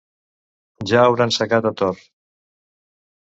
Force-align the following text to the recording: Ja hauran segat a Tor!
Ja 0.91 1.03
hauran 1.09 1.33
segat 1.37 1.69
a 1.71 1.71
Tor! 1.81 2.01